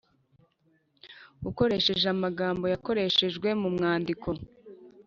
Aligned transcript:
ukoresheje 1.49 2.07
amagambo 2.15 2.65
yakoreshejwe 2.73 3.49
mu 3.61 3.69
mwandiko 3.75 4.29